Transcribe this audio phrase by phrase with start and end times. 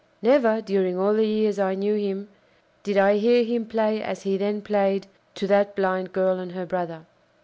[0.23, 2.27] Never, during all the years I knew him,
[2.81, 6.65] did I hear him play as he then played to that blind girl and her
[6.65, 7.05] brother.